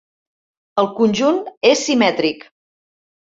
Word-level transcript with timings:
El 0.83 0.87
conjunt 0.99 1.37
és 1.73 1.85
simètric. 1.89 2.47